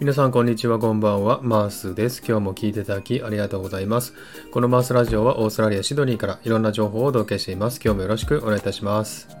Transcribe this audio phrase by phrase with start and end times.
[0.00, 1.40] 皆さんこんにちは、こんばんは。
[1.42, 2.22] マースです。
[2.26, 4.14] 今日も聞いていただきありがとうございます。
[4.50, 7.78] このマースラジオはオーストラリア・シドニーからいろんな情報をお届けしています。
[7.84, 9.39] 今日もよろしくお願いいたします。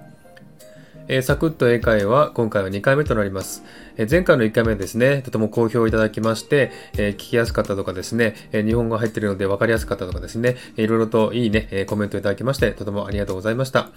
[1.12, 3.64] えサクッと英会話、今回は2回目となります。
[3.96, 13.90] え前回の1回目ですね、とても好評いただきまして、え聞きやすかったとかですね、え日本語が入っているので分かりやすかったとかですね、いろいろといいね、えコメントいただきまして、とてもありがとうございました。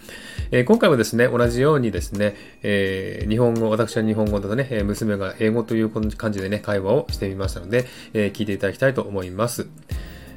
[0.49, 7.85] え今回もですね、同じようにですね、え日本語、私は日本語だとね、娘が英語という感じでね、会話をしてみましたので、
[8.15, 9.67] え聞いていただきたいと思います。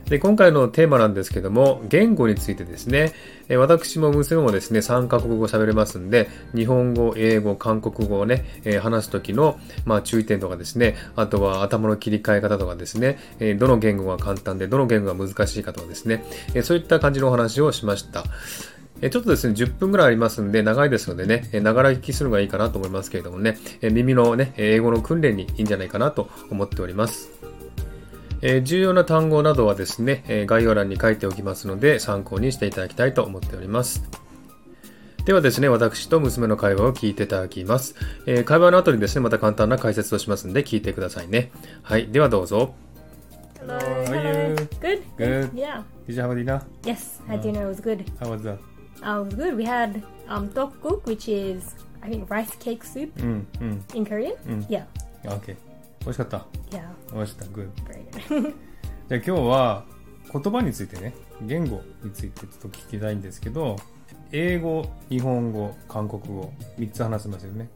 [0.09, 3.13] で、今回のテーマなんですけども、言語についてですね、
[3.51, 8.45] 私も娘もですね、3カ国語喋れますんで、日本語、英語、韓国語をね、
[8.81, 13.19] 話すときの、まあ、注意点とかですね、あとは頭の切り替え方とかですね、
[13.59, 16.25] どの言語が簡単で、どの言語が難しいかとかですね、
[16.63, 18.25] そういった感じのお話をしました。
[19.01, 27.56] ちょっとですね、10分ぐらいありますんで、長いですのでね、えながら聞きするのがいいかなと思いますけれどもね、耳のね、英語の訓練にいいんじゃないかなと思っております。
[28.43, 34.03] えー重要な単語などはですね、えー概要欄に書いておきますので参考にしていただきたいと思っております。
[35.25, 37.95] ではですね、私と娘の会話を聞いていただきます。
[38.27, 41.51] えー会話の後にですね、また簡単な解説をしますので聞いてくださいね。
[41.83, 42.75] はい、ではどうぞ。
[43.61, 43.79] Hello.
[43.79, 44.55] How are you?
[44.81, 45.03] Good.
[45.19, 45.51] Good.
[45.55, 45.83] Yeah.
[46.07, 46.61] Did you have dinner?
[46.85, 47.63] Yes, had dinner.
[47.63, 48.05] It was good.
[48.21, 48.59] How was that?
[49.03, 49.57] Uh, it was good.
[49.57, 53.85] We had um tteokguk, which is I think rice cake soup うん、うん。
[53.95, 54.37] in Korean.
[54.47, 54.67] Mm.
[54.69, 54.85] Yeah.
[55.25, 55.57] OK。
[56.07, 56.47] 美味しかった。
[56.71, 56.89] Yeah.
[57.13, 57.55] 美味しかった。
[57.55, 57.71] Good。
[57.85, 58.55] Very good.
[59.09, 59.85] じゃあ今日は
[60.33, 63.77] 言葉についてね、言語についてちょっと聞きたいんですけど、
[64.31, 67.69] 英語、日本語、韓国語、3つ話せますよね。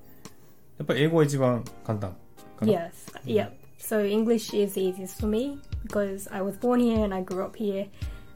[0.79, 2.17] やっぱり英語が一番簡単
[2.57, 2.73] かな。
[2.73, 2.91] yes.
[3.25, 3.51] Yeah.
[3.79, 7.43] So English is the easiest for me because I was born here and I grew
[7.43, 7.89] up here.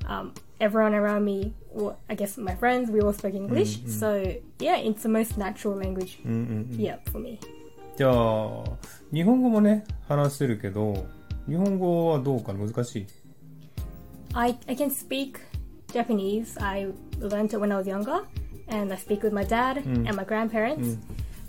[0.09, 3.79] Um, everyone around me, well, I guess my friends, we all spoke English.
[3.87, 6.19] So yeah, it's the most natural language.
[6.25, 6.39] うんうん
[6.73, 7.39] うん Yeah, for me.
[7.98, 8.64] じゃあ、
[9.14, 11.06] 日本語もね、話せるけど、
[11.48, 13.08] 日本語はどうかな難しい
[14.34, 15.40] I, I can speak
[15.92, 16.56] Japanese.
[16.62, 16.88] I
[17.20, 18.24] learned it when I was younger,
[18.68, 20.98] and I speak with my dad and my grandparents.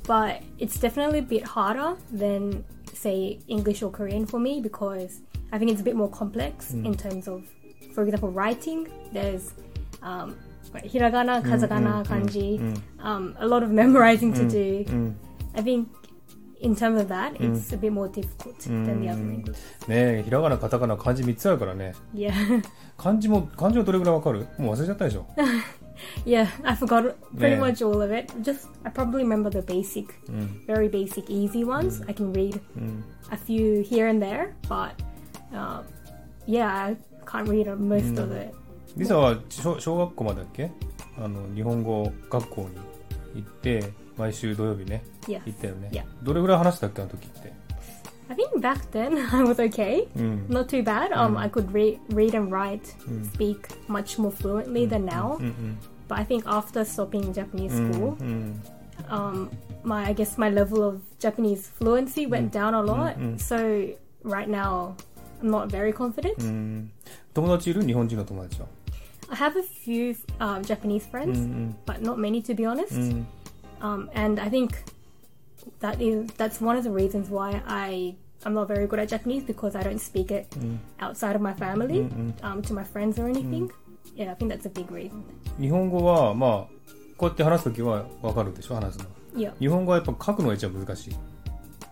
[0.07, 5.21] But it's definitely a bit harder than, say, English or Korean for me because
[5.53, 7.45] I think it's a bit more complex in terms of,
[7.95, 8.89] for example, writing.
[9.13, 9.53] There's
[10.03, 10.37] um,
[10.75, 14.85] hiragana, katakana, kanji, um, a lot of memorizing to do.
[14.91, 15.17] うん。
[15.55, 15.89] I think
[16.62, 19.54] in terms of that, it's a bit more difficult than the other language.
[19.88, 21.94] ねえ、ひらがな、カタカナ、漢字3つあるからね。
[22.14, 22.64] Yeah.
[22.98, 25.26] 漢字も、漢字はどれぐらいわかるもう忘れちゃったでしょ
[26.26, 28.32] Yeah, I forgot pretty much all of it.
[28.42, 30.64] Just I probably remember the basic, うん。
[30.68, 32.04] very basic, easy ones.
[32.08, 33.04] I can read うん。
[33.32, 34.92] a few here and there, but
[35.54, 35.84] um,
[36.48, 38.54] yeah, I can't read most of it.
[38.98, 40.72] リサは小小学校までだっけ
[41.18, 42.62] あの、日本語学校
[43.34, 45.41] に行って、毎週土曜日ね、 Yes.
[45.47, 45.91] 行ったよね。
[45.93, 46.05] Yeah.
[46.23, 47.53] どれぐらい話したっけあの時って。
[48.29, 50.47] I think back then I was okay, うん。
[50.49, 51.11] not too bad.
[51.13, 53.25] Um, I could read, read and write, Mm.
[53.33, 55.37] speak much more fluently than now.
[55.39, 55.79] うんうん。
[56.09, 58.63] But I think after stopping Japanese うん school, うん。
[59.09, 59.49] um,
[59.83, 63.17] my I guess my level of Japanese fluency went down a lot.
[63.17, 63.37] mm.
[63.39, 63.57] So
[64.25, 64.95] right now,
[65.43, 66.35] I'm not very confident.
[66.41, 66.91] うん。
[67.35, 68.67] 友達いる日本人の友達は。
[69.31, 72.95] I have a few um, Japanese う friends, ん but not many to be honest.
[72.95, 73.03] うん。
[73.03, 73.27] うん。
[73.85, 74.83] Um, and I think
[75.81, 79.45] that is that's one of the reasons why I I'm not very good at Japanese
[79.45, 80.49] because I don't speak it
[81.01, 82.09] outside of my family,
[82.43, 83.71] um, to my friends or anything.
[84.17, 85.23] Yeah, I think that's a big reason.
[85.59, 86.51] 日本語は、まあ、
[87.17, 89.05] こうやって話すときはわかるでしょ話すの。
[89.35, 89.53] Yeah.
[89.59, 91.17] 日本語はやっぱ書くのが一番難しい。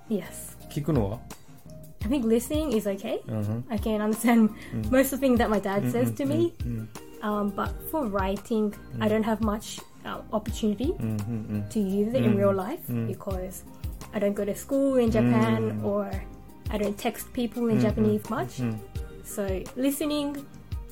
[0.09, 0.57] Yes.
[0.71, 1.19] 聞くのは
[2.03, 3.21] I think listening is okay.
[3.29, 3.65] うん。
[3.69, 4.51] I can understand
[4.91, 6.55] most of the things that my dad says to me.
[6.65, 6.89] うん。
[7.21, 9.92] Um, but for writing, I don't have much uh,
[10.32, 11.10] opportunity うん。
[11.12, 11.66] うん。
[11.70, 13.64] to use it in real life because
[14.14, 16.10] I don't go to school in Japan or
[16.70, 18.64] I don't text people in Japanese much.
[19.24, 20.46] So listening,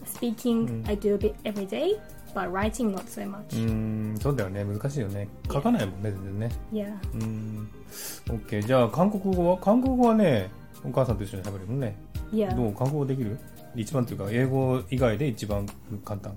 [0.05, 1.99] speaking, I do a bit every day,
[2.33, 3.57] but writing not so much.
[3.57, 4.15] うん。
[4.19, 4.63] そうだよね。
[4.63, 5.27] 難しいよね。
[5.51, 6.51] 書かないもんね、全然ね。
[6.71, 6.93] Yeah.
[7.13, 7.69] うん。
[8.27, 8.65] OK。
[8.65, 10.49] じゃあ、韓国語は韓国語はね、
[10.83, 11.95] お母さんと一緒に喋るもんね。
[12.31, 12.55] Yeah.
[12.55, 13.37] どう韓国語できる
[13.75, 15.67] 一番というか、英語以外で一番
[16.03, 16.35] 簡単。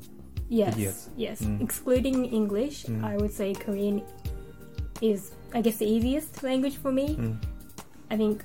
[0.49, 0.77] Yes.
[0.77, 1.09] Yes.
[1.15, 1.41] Yes.
[1.41, 1.61] Mm.
[1.61, 4.01] Excluding English, I would say Korean
[5.01, 7.15] is, I guess, the easiest language for me.
[7.15, 7.37] Mm.
[8.09, 8.43] I think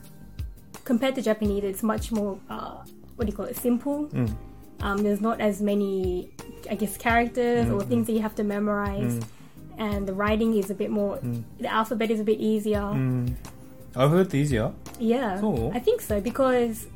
[0.85, 2.85] compared to Japanese, it's much more, uh,
[3.17, 4.09] what do you call it, simple.
[4.13, 4.37] うん。
[4.81, 6.29] Um, there's not as many,
[6.69, 9.21] I guess, characters or things that you have to memorize.
[9.79, 11.19] And the writing is a bit more,
[11.59, 12.91] the alphabet is a bit easier.
[12.93, 13.37] うん。
[13.95, 15.41] アルファベットいいじゃん Yeah.
[15.41, 15.73] So?
[15.73, 16.89] I think so because,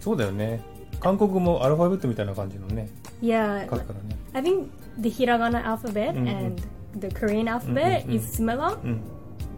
[0.00, 0.60] そうだよね。
[1.02, 2.88] 韓国語もアルファベットみたいな感じのね、
[3.22, 4.16] yeah, 書くからね。
[4.32, 4.66] I think
[5.00, 6.28] the hiragana alphabet Mhm.
[6.28, 6.62] and
[6.98, 9.00] the Korean alphabet Mhm, is similar, うん。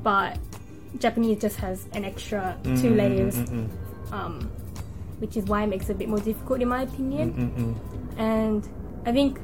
[0.04, 0.34] but
[0.98, 3.70] Japanese just has an extra うん two layers うんうん
[4.10, 4.48] um,
[5.20, 7.34] which is why it makes it a bit more difficult in my うん opinion.
[7.36, 7.76] うん、
[8.18, 8.62] And
[9.04, 9.40] I think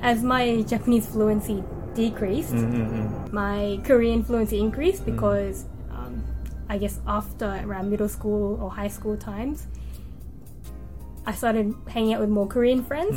[0.00, 1.62] as my Japanese fluency
[1.94, 2.66] decreased, うんうん
[3.26, 6.22] うん、 my Korean fluency increased because um,
[6.68, 9.66] I guess after around middle school or high school times,
[11.26, 13.16] I started hanging out with more Korean friends,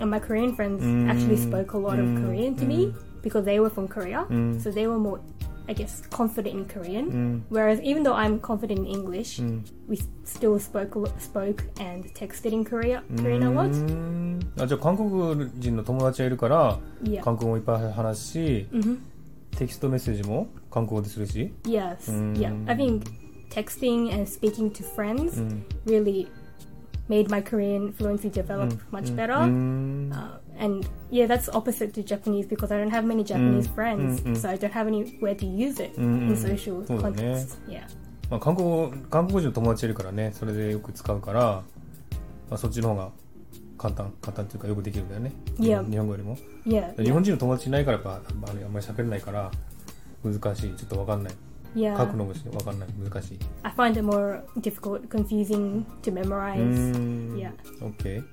[0.00, 2.92] and my Korean friends actually spoke a lot of Korean to me
[3.22, 4.26] because they were from Korea,
[4.60, 5.20] so they were more,
[5.66, 7.42] I guess, confident in Korean.
[7.48, 9.40] Whereas even though I'm confident in English,
[9.88, 13.68] we s- still spoke a lo- spoke and texted in Korea Korean a う lot.
[13.72, 17.22] んあじゃあ韓国人の友達がいるから Yeah.
[17.22, 18.98] 韓国語いっぱい話すし、 hmm
[19.56, 22.12] テキストメッセージも韓国語でするし、 Yes.
[22.34, 22.52] Yeah.
[22.70, 23.04] I think
[23.48, 25.40] texting and speaking to friends
[25.86, 26.28] really
[27.11, 29.45] made my Korean fluency develop much う better.
[29.45, 34.21] ん Uh, and yeah, that's opposite to Japanese because I don't have many Japanese friends,
[34.39, 37.57] so I don't have anywhere to use it in social contexts.
[37.67, 37.81] Yeah.
[38.29, 41.63] まあ、韓国語韓国人の友達いるからねそれでよく使うから、ま
[42.51, 43.09] あ、そっちの方が
[43.77, 45.89] 簡単簡単っていうかよくできるんだよね、Yeah.
[45.89, 47.03] 日本語よりも Yeah.
[47.03, 48.13] 日本人の友達いないからやっぱあ
[48.53, 49.51] のあんまり喋れないから
[50.23, 51.33] 難しいちょっと分かんない
[51.75, 51.97] Yeah.
[51.97, 57.35] 書くのも分かんない難しい I find it more difficult, confusing to う memorize.
[57.37, 57.51] Yeah.
[57.81, 58.23] OK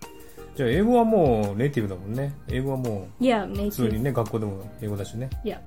[0.56, 5.58] じゃあ英語はもうネイティブだもんね英語はもう普通に.ね学校でも英語だしね Yeah.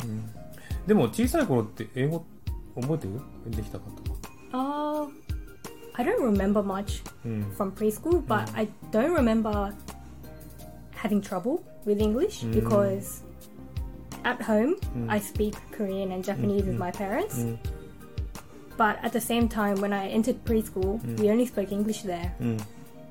[0.86, 2.26] でも小さい頃って英語
[2.80, 3.22] 覚えてる
[3.56, 4.20] できたかとか
[4.54, 5.08] Uh,
[5.94, 9.74] I don't remember much うん from preschool, but I don't remember
[10.94, 13.24] having trouble with English because
[14.24, 15.10] at home, mm.
[15.10, 16.80] I speak Korean and Japanese with mm-hmm.
[16.80, 17.40] my parents.
[17.40, 17.58] Mm.
[18.78, 21.20] But at the same time, when I entered preschool, mm.
[21.20, 22.34] we only spoke English there.
[22.42, 22.62] Mm.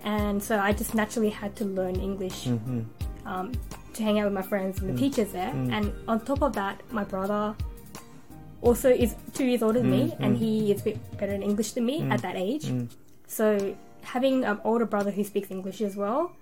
[0.02, 2.80] And so I just naturally had to learn English mm-hmm.
[3.26, 3.52] um,
[3.92, 5.50] to hang out with my friends and the teachers there.
[5.50, 7.54] And on top of that, my brother
[8.62, 11.72] also is two years older than me, and he is a bit better in English
[11.72, 12.72] than me at that age.
[13.26, 16.32] So having an older brother who speaks English as well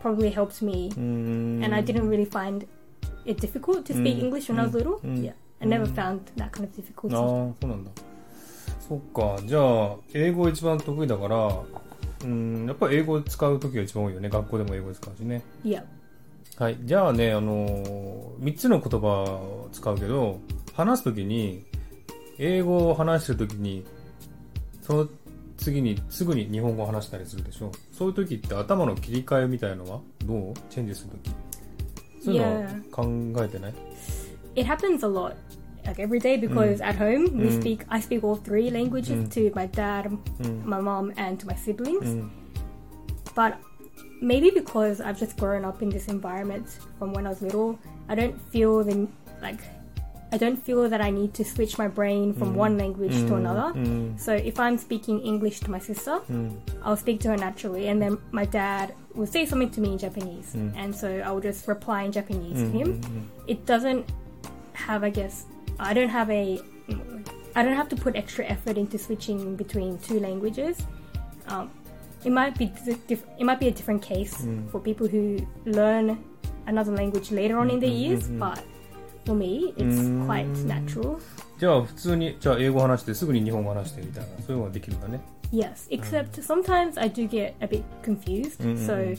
[0.00, 1.64] probably helped me, mm.
[1.64, 2.66] and I didn't really find
[3.30, 4.98] it difficult to speak English when I was little?
[5.04, 5.22] Mm.
[5.24, 7.14] Yeah, I never found that kind of あ difficulty.
[7.14, 7.90] あそうなんだ。
[8.88, 9.42] そっか。
[9.46, 11.62] じゃあ英語一番得意だから
[12.24, 14.28] うんやっぱり英語を使う時が一番多いよね。
[14.28, 15.42] 学校でも英語使うしね。
[15.64, 15.84] Yeah.
[16.58, 16.78] はい。
[16.82, 17.66] じゃあねあの
[18.40, 20.40] 3つの言葉を使うけど
[20.74, 21.64] 話す時に
[22.38, 23.84] 英語を話してる時に
[24.82, 25.08] その
[25.56, 27.70] 次にすぐに日本語を話したりするでしょ。
[27.92, 30.54] そういう時って頭の切り替えみたいのはどう？
[30.70, 31.30] チェンジする時
[32.23, 33.05] そういうのは考
[33.43, 33.73] えてない
[34.55, 35.35] It happens a lot.
[35.85, 39.67] Like every day because at home we speak I speak all three languages to my
[39.67, 40.09] dad,
[40.65, 41.99] my mom and to my siblings.
[42.03, 42.31] うん
[43.35, 43.55] But
[44.21, 46.67] maybe because I've just grown up in this environment
[46.99, 47.77] from when I was little,
[48.07, 49.07] I don't feel the
[49.41, 49.59] like
[50.30, 52.56] I don't feel that I need to switch my brain from mm.
[52.56, 53.28] one language mm.
[53.28, 53.72] to another.
[53.78, 54.20] Mm.
[54.20, 56.54] So if I'm speaking English to my sister, mm.
[56.82, 59.98] I'll speak to her naturally, and then my dad will say something to me in
[59.98, 60.72] Japanese, mm.
[60.76, 63.30] and so I will just reply in Japanese to mm, him.
[63.46, 64.06] It doesn't
[64.74, 65.46] have, I guess,
[65.80, 66.60] I don't have a,
[67.56, 70.82] I don't have to put extra effort into switching between two languages.
[71.46, 71.70] Um,
[72.24, 72.66] it might be
[73.06, 76.22] diff- it might be a different case for people who learn
[76.66, 78.62] another language later on in their years, but
[79.27, 81.19] for me, it's quite natural.
[81.59, 85.21] じゃあ普通にじゃあ英語話してすぐに日本語話してみたいなそういうのができるんだね
[85.53, 89.15] Yes, except sometimes I do get a bit confused, so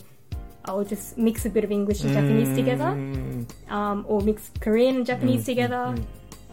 [0.65, 4.51] I'll just mix a bit of English and Japanese う together, ん um, or mix
[4.59, 5.95] Korean and Japanese together.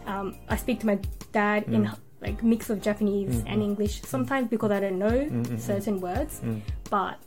[0.07, 0.97] Um, I speak to my
[1.33, 1.89] dad in
[2.21, 6.41] like mix of Japanese and English sometimes because I don't know certain words,
[6.89, 7.17] but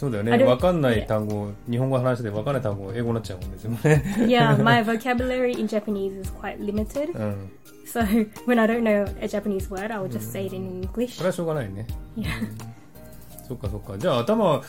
[0.00, 3.78] そうだよね分かんない単語日本語話してて分かんない単語英語になっちゃうもんですよね
[4.26, 7.12] yeah, my vocabulary in Japanese is quite limited.
[7.18, 7.50] うん
[7.86, 8.00] So
[8.46, 11.20] when I don't know a Japanese word, I will just say it in そ English.
[11.20, 12.26] れはしょうがないね Yeah.
[13.46, 14.62] そっかそっかじゃあ頭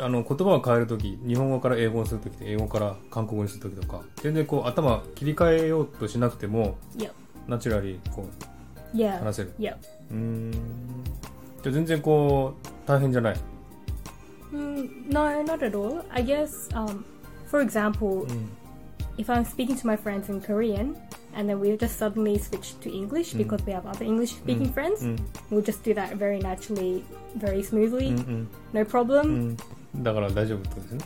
[0.00, 7.10] あの言葉を変えるとき日本語から英語にするときと英語から韓国語にするときとか全然こう頭切り替えようとしなくても Yep.
[7.48, 9.20] ナチュラリーこう Yeah.
[9.20, 9.76] 話せる Yep.
[10.10, 10.50] うーん
[11.62, 13.36] じゃあ全然こう大変じゃない？
[14.52, 16.04] Mm, no, not at all.
[16.10, 17.04] I guess, um,
[17.46, 18.48] for example, mm.
[19.18, 21.00] if I'm speaking to my friends in Korean
[21.34, 23.38] and then we just suddenly switch to English mm.
[23.38, 24.74] because we have other English speaking mm.
[24.74, 25.18] friends, mm.
[25.50, 27.04] we'll just do that very naturally,
[27.36, 29.56] very smoothly, mm, no problem.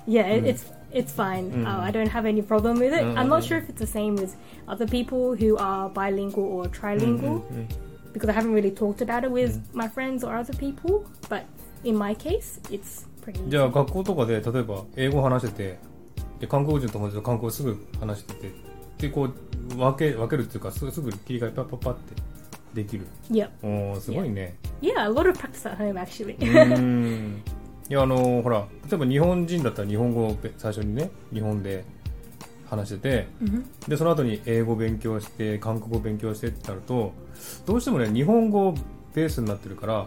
[0.06, 1.66] Yeah, it, it's it's fine.
[1.66, 3.02] Uh, I don't have any problem with it.
[3.02, 4.36] I'm not sure if it's the same with
[4.68, 7.42] other people who are bilingual or trilingual
[8.12, 11.04] because I haven't really talked about it with my friends or other people.
[11.28, 11.44] But
[11.84, 13.04] in my case, it's
[13.49, 15.78] じゃあ学校とかで例えば英語話してて
[16.40, 18.52] で韓国人の友達と韓国語すぐ話してて
[18.99, 22.14] でこう分け分けるっていうかすぐすぐ切り替えパッパッパって
[22.75, 23.49] できる Yep.
[23.62, 26.37] おーすごいね Yeah, a lot of practice at home actually.
[26.76, 27.42] うん
[27.88, 31.85] いやあのほら例えば日本人だったら日本語を最初にね日本で
[32.68, 33.64] 話してて Mhm.
[33.88, 37.12] でその後に英語勉強して韓国語勉強してってなると
[37.64, 38.75] どうしてもね日本語
[39.14, 40.06] ベースになってるから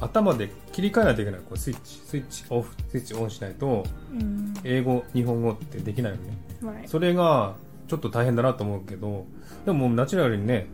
[0.00, 1.40] 頭で切り替えないといけない。
[1.40, 2.00] こうスイッチ。
[2.04, 2.74] スイッチオフ。
[2.88, 6.22] スイッチオンしないと Mm, 英語日本語ってできないよね。
[6.62, 6.88] right.
[6.88, 7.54] それが
[7.88, 9.26] ちょっと大変だなと思うけど
[9.66, 10.66] でもナチュラルにね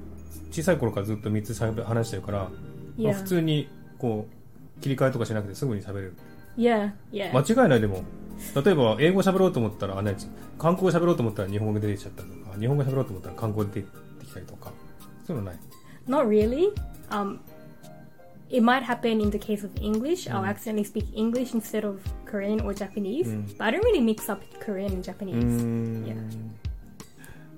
[0.51, 2.51] 小さい頃からずっと3つ話してるから、まあ
[2.99, 3.13] Yeah.
[3.13, 3.69] 普通に
[3.99, 4.27] こ
[4.79, 6.15] う切り替えとかしなくてすぐに喋れる。
[6.57, 7.31] Yeah, yeah.
[7.33, 8.03] 間違いないでも。
[8.55, 10.15] 例えば英語喋ろうと思ったらあね
[10.59, 13.87] 韓国語喋ろうと思ったら日本語出てきちゃったりとか日本語喋ろうと思ったら韓国語出て
[14.27, 14.71] きたりとか。
[15.27, 15.61] そういうのない。
[16.09, 16.73] Not really.
[17.11, 17.39] Um,
[18.50, 20.28] it might happen in the case of English.
[20.30, 23.28] I'll accidentally speak English instead of Korean or Japanese.
[23.28, 23.58] Mm.
[23.58, 25.36] But I don't really mix up Korean and うー Japanese.
[25.46, 26.52] ん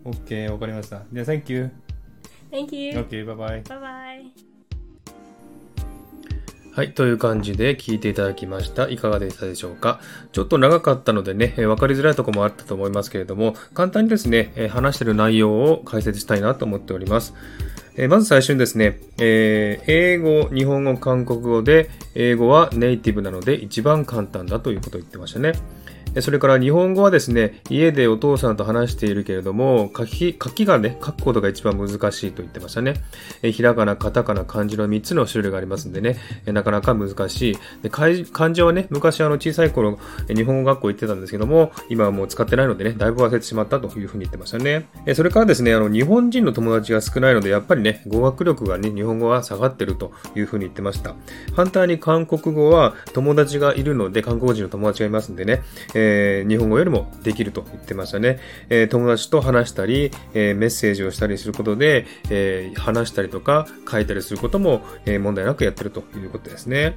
[0.05, 1.71] OK わかりましたじゃあ Thank you
[2.51, 2.99] Thank you.
[2.99, 4.56] OK バイバイ Bye bye.
[6.78, 6.92] はい。
[6.92, 8.88] という感じで聞いていただきました。
[8.88, 9.98] いかがでしたでしょうか？
[10.30, 17.34] ちょっと長かったのでね、えー分かりづらいとこもあったと思いますけれども、簡単にですね、えー話してる内容を解説したいなと思っております。
[17.96, 25.54] えーまず最初にですね、えー英語、日本語、韓国語で、英語はネイティブなので一番簡単だということを言ってましたね。
[26.22, 32.94] それから日本語はですね、家でお父さんと話しているけれども、書き、書きがね、書くことが一番難しいと言ってましたね。
[33.42, 37.58] えひらがな、カタカナ、漢字の3つの種類がありますんでね、えなかなか難しい。
[37.82, 39.98] で漢字はね、昔あの小さい頃、
[40.28, 44.88] 日本語学校行ってたんですけども、今はもう使ってないのでね、だいぶ忘れてしまったというふうに言ってましたね。
[45.06, 51.14] えそれからですね、あの、日本人の友達が少ないので、やっぱりね、語学力がね、日本語は下がってるというふうに言ってました。
[51.54, 55.62] 反対に韓国語は友達がいるので、韓国人の友達がいますんでね、
[55.94, 58.38] えーえ日本語よりもできると言ってましたね。
[58.68, 66.96] えー友達と話したり、えーメッセージをしたりすることで、え話したりとか書いたりすることも、え問題なくやってるということですね。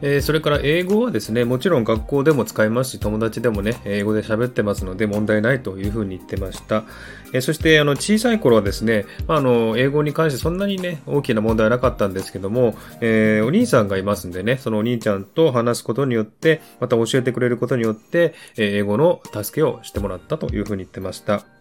[0.00, 6.84] えーそれから英語はですね、もちろん学校でも使いますし、友達でもね、英語で喋ってますので問題ないというふうに言ってました。
[7.32, 21.57] えーそして、あの、小さい頃はですね、まあ、あの、英語に関してそんなにね、大きな問題はなかったんですけども、えーお兄さんがいますんでね、そのお兄ちゃんと話すことによって、また教えてくれることによって、え英語の助けをしてもらったというふうに言ってました。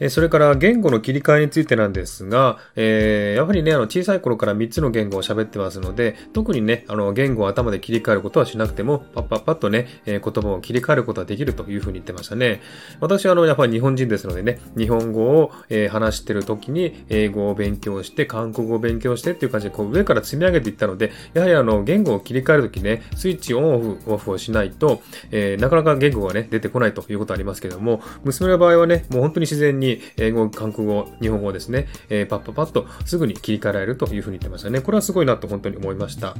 [0.00, 12.60] えそれから言語の切り替えについてなんですが、えーやはりね、あの小さい頃から3つの言語を喋ってますので、特にね、あの言語を頭で切り替えることはしなくても、パッパッパッとね、えー言葉を切り替えることはできるというふうに言ってましたね。
[13.00, 34.80] 私はあの、やっぱり日本人ですのでね、日本語を、えー話してる時に英語を勉強して、韓国語を勉強してっていう感じで、こう上から積み上げていったので、やはりあの、言語を切り替える時ね、スイッチオンオフ、オフをしないと、えなかなか言語がね、出てこないということありますけども、娘の場合はね、もう本当に自然にに英語、韓国語、日本語ですね、えーパッパパッとすぐに切り替えられるというふうに言ってましたね。
[34.80, 36.36] これはすごいなと本当に思いました。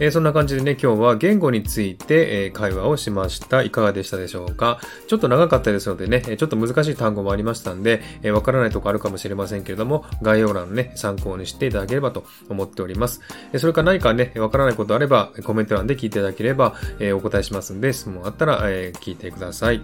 [0.00, 3.64] えーそんな感じでね、今日は言語について、えー会話をしました。
[3.64, 4.78] いかがでしたでしょうか？
[5.08, 13.20] ちょっと長かったですのでね、えちょっと難しい単語もありましたんで、えーわからないとこあるかもしれませんけれども、概要欄のね、参考にしていただければと思っております。
[13.52, 19.82] えーそれから何かね、わからないことあれば、コメント欄で聞いていただければ、えーお答えしますんで、質問あったら、えー聞いてください。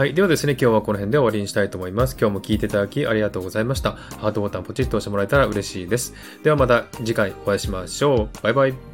[0.00, 0.14] はい。
[0.14, 2.16] ではですね、今日はこの辺で終わりにしたいと思います。
[2.18, 3.92] 今日も聞いていただきありがとうございました。
[3.92, 6.14] ハートボタンポチッと押してもらえたら嬉しいです。
[6.42, 8.42] ではまた次回お会いしましょう。
[8.42, 8.89] バイバイ。